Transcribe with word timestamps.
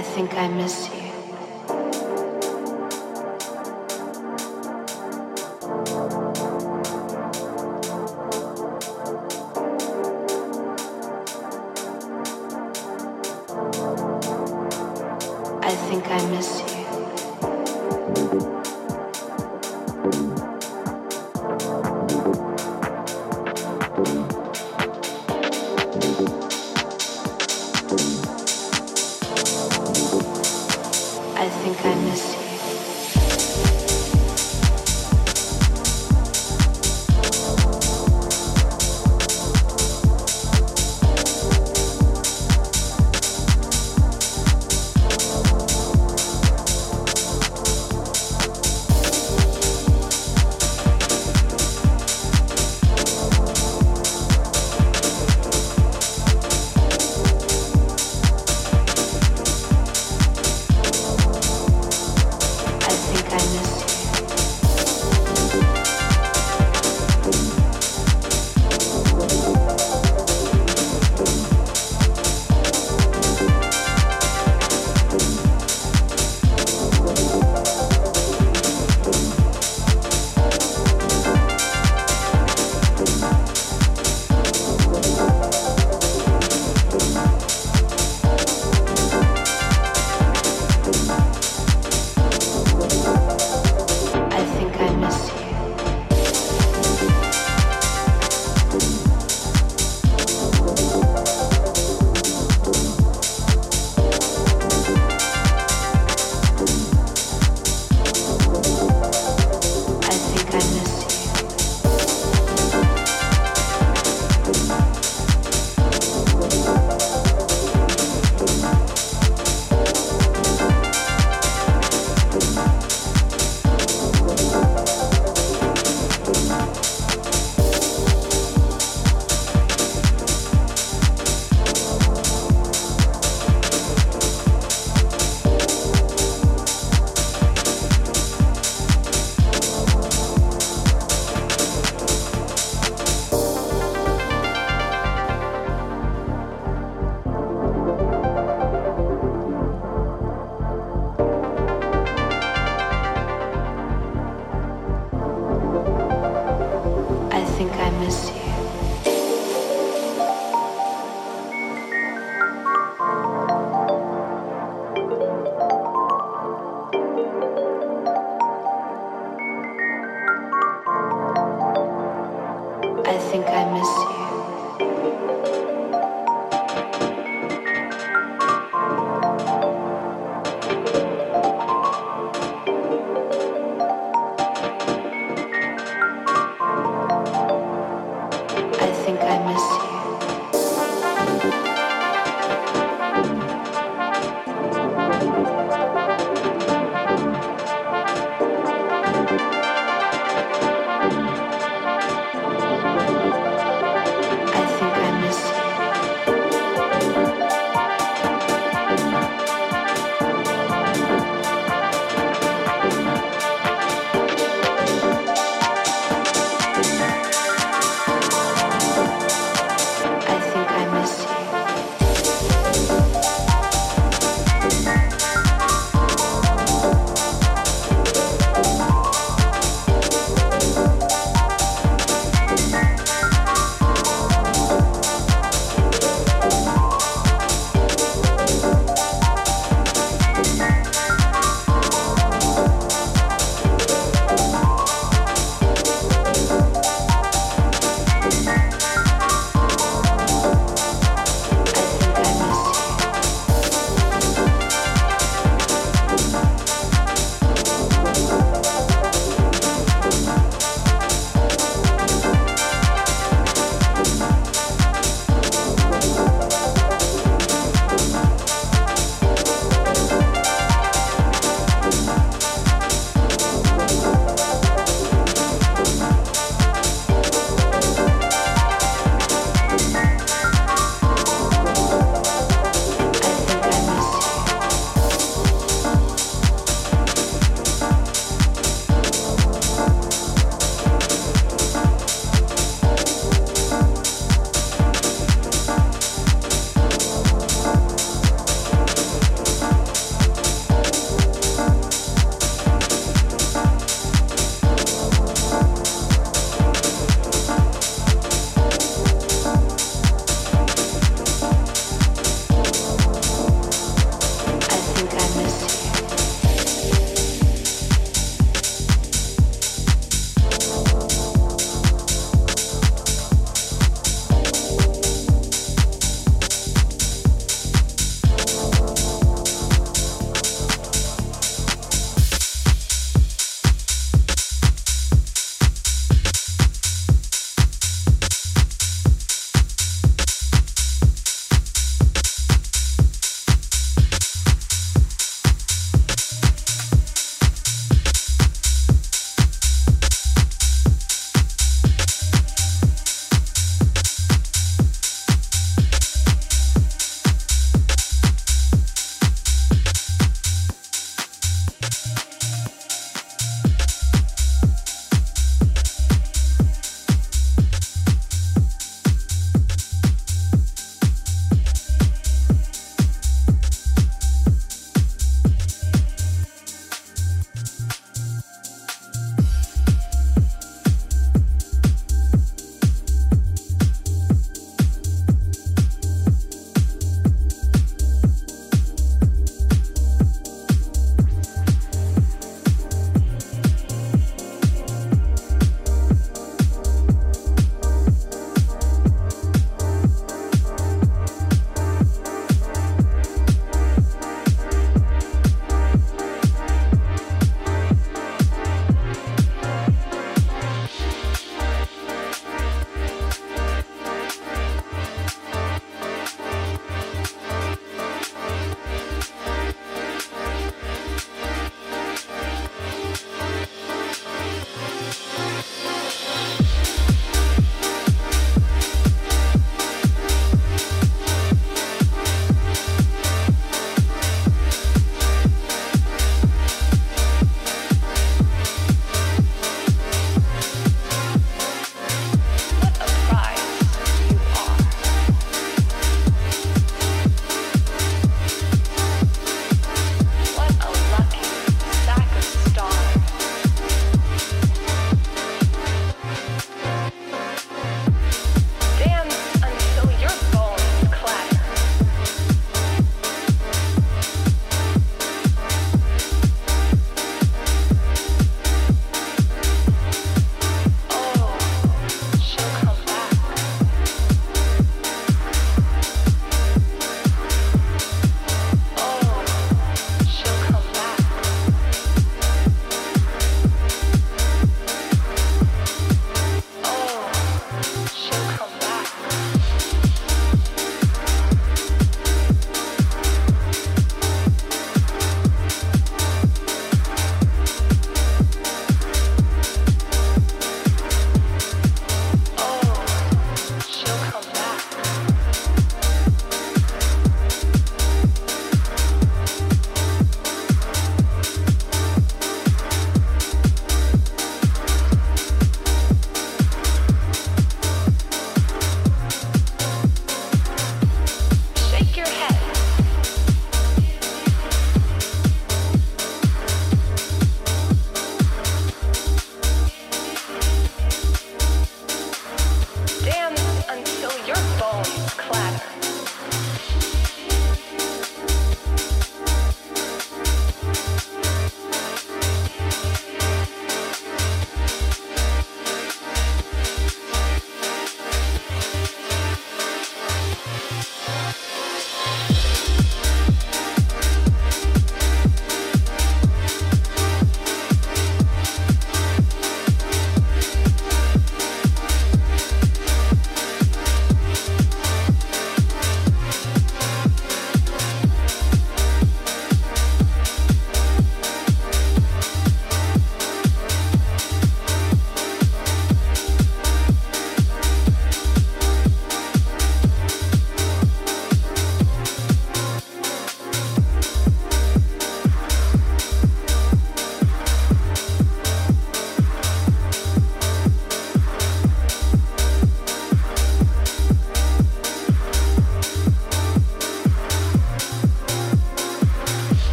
I 0.00 0.02
think 0.02 0.32
I 0.32 0.48
miss 0.48 0.88
you. 0.94 0.99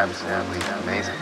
Absolutely 0.00 0.60
amazing. 0.82 1.19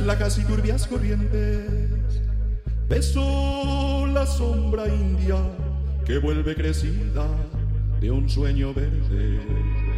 Blancas 0.00 0.38
y 0.38 0.44
turbias 0.44 0.86
corrientes. 0.86 1.66
Beso 2.88 4.06
la 4.08 4.26
sombra 4.26 4.86
india 4.88 5.36
que 6.04 6.18
vuelve 6.18 6.54
crecida 6.54 7.26
de 8.00 8.10
un 8.10 8.28
sueño 8.28 8.74
verde. 8.74 9.89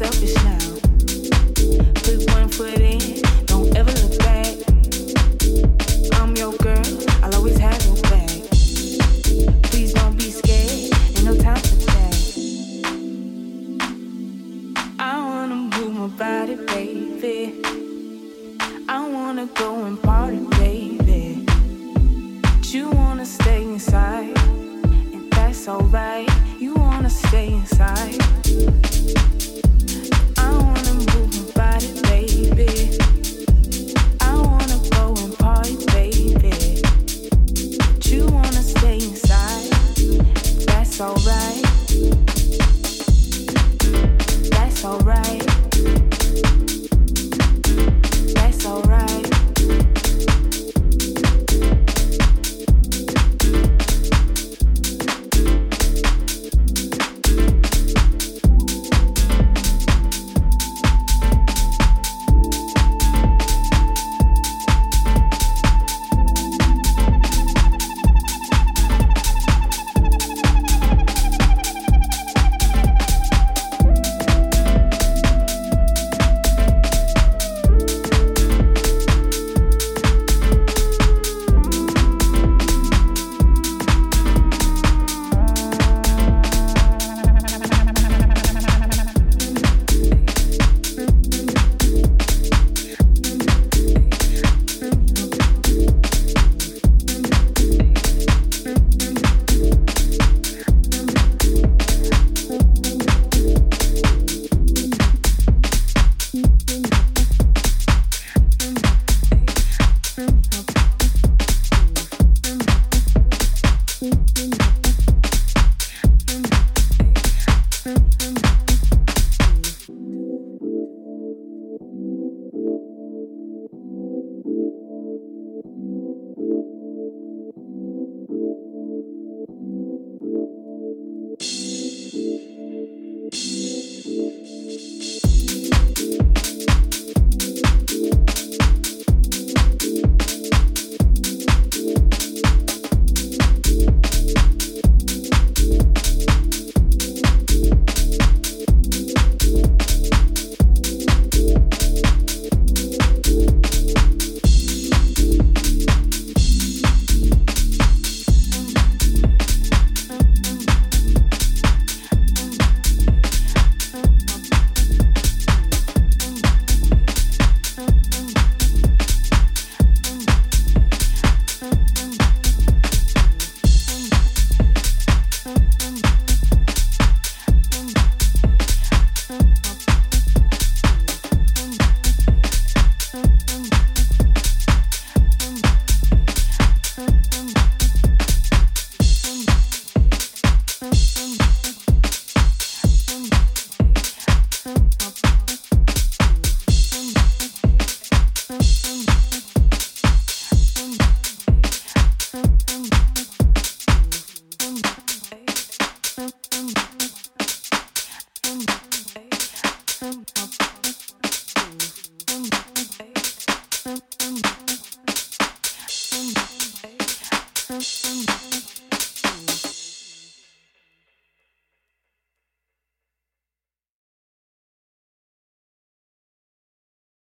selfish. 0.00 0.39